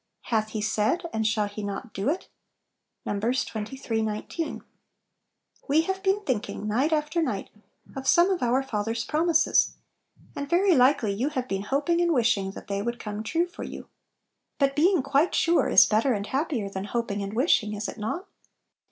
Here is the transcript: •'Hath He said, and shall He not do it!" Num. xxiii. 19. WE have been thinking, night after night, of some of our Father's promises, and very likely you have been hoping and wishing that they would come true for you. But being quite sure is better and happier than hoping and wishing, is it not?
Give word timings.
•'Hath 0.29 0.47
He 0.47 0.63
said, 0.63 1.05
and 1.13 1.27
shall 1.27 1.47
He 1.47 1.61
not 1.61 1.93
do 1.93 2.09
it!" 2.09 2.27
Num. 3.05 3.19
xxiii. 3.21 4.01
19. 4.01 4.63
WE 5.67 5.81
have 5.81 6.01
been 6.01 6.21
thinking, 6.21 6.67
night 6.67 6.91
after 6.91 7.21
night, 7.21 7.51
of 7.95 8.07
some 8.07 8.31
of 8.31 8.41
our 8.41 8.63
Father's 8.63 9.05
promises, 9.05 9.75
and 10.35 10.49
very 10.49 10.75
likely 10.75 11.13
you 11.13 11.29
have 11.29 11.47
been 11.47 11.61
hoping 11.61 12.01
and 12.01 12.13
wishing 12.15 12.49
that 12.53 12.65
they 12.67 12.81
would 12.81 12.97
come 12.99 13.21
true 13.21 13.45
for 13.45 13.61
you. 13.61 13.89
But 14.57 14.75
being 14.75 15.03
quite 15.03 15.35
sure 15.35 15.69
is 15.69 15.85
better 15.85 16.13
and 16.13 16.25
happier 16.25 16.67
than 16.67 16.85
hoping 16.85 17.21
and 17.21 17.33
wishing, 17.35 17.75
is 17.75 17.87
it 17.87 17.99
not? 17.99 18.27